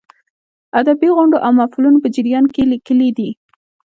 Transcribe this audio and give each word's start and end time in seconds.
ادبي 0.79 1.09
غونډو 1.15 1.37
او 1.45 1.51
محفلونو 1.59 1.97
په 2.03 2.07
جریان 2.15 2.45
کې 2.53 2.61
یې 2.63 2.69
لیکلې 2.71 3.09
دي. 3.17 3.29